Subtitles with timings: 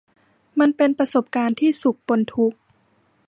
[0.59, 2.57] มันเป็นประสบการณ์ที่สุขปนทุกข์